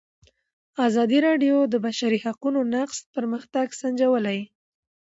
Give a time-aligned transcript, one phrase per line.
[0.87, 4.39] ازادي راډیو د د بشري حقونو نقض پرمختګ سنجولی.